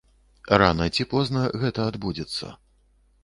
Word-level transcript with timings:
Рана 0.61 0.87
ці 0.95 1.05
позна 1.11 1.43
гэта 1.63 1.85
адбудзецца. 1.91 2.47